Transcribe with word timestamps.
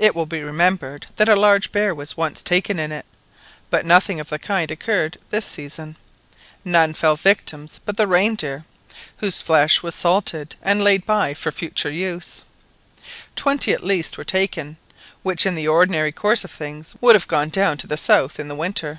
It 0.00 0.16
will 0.16 0.26
be 0.26 0.42
remembered 0.42 1.06
that 1.14 1.28
a 1.28 1.36
large 1.36 1.70
bear 1.70 1.94
was 1.94 2.16
once 2.16 2.42
taken 2.42 2.80
in 2.80 2.90
it; 2.90 3.06
but 3.70 3.86
nothing 3.86 4.18
of 4.18 4.28
the 4.28 4.36
kind 4.40 4.68
occurred 4.68 5.16
this 5.30 5.46
season—none 5.46 6.94
fell 6.94 7.14
victims 7.14 7.78
but 7.84 7.96
the 7.96 8.08
reindeer, 8.08 8.64
whose 9.18 9.42
flesh 9.42 9.80
was 9.80 9.94
salted 9.94 10.56
and 10.60 10.82
laid 10.82 11.06
by 11.06 11.34
for 11.34 11.52
future 11.52 11.92
use. 11.92 12.42
Twenty 13.36 13.72
at 13.72 13.84
least 13.84 14.18
were 14.18 14.24
taken, 14.24 14.76
which 15.22 15.46
in 15.46 15.54
the 15.54 15.68
ordinary 15.68 16.10
course 16.10 16.42
of 16.42 16.50
things 16.50 16.96
would 17.00 17.14
have 17.14 17.28
gone 17.28 17.50
down 17.50 17.76
to 17.78 17.86
the 17.86 17.96
south 17.96 18.40
in 18.40 18.48
the 18.48 18.56
winter. 18.56 18.98